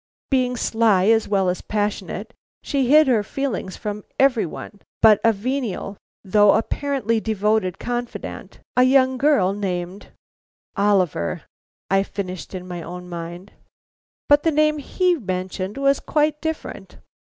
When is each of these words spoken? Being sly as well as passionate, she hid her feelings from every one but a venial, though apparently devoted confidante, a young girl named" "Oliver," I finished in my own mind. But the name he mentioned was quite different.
Being 0.31 0.57
sly 0.57 1.09
as 1.09 1.27
well 1.27 1.47
as 1.47 1.61
passionate, 1.61 2.33
she 2.63 2.87
hid 2.89 3.05
her 3.05 3.21
feelings 3.21 3.77
from 3.77 4.03
every 4.19 4.47
one 4.47 4.81
but 4.99 5.21
a 5.23 5.31
venial, 5.31 5.95
though 6.23 6.53
apparently 6.53 7.19
devoted 7.19 7.77
confidante, 7.77 8.61
a 8.75 8.81
young 8.81 9.19
girl 9.19 9.53
named" 9.53 10.07
"Oliver," 10.89 11.43
I 11.91 12.01
finished 12.01 12.55
in 12.55 12.67
my 12.67 12.81
own 12.81 13.09
mind. 13.09 13.51
But 14.27 14.41
the 14.41 14.49
name 14.49 14.79
he 14.79 15.13
mentioned 15.13 15.77
was 15.77 15.99
quite 15.99 16.41
different. 16.41 16.97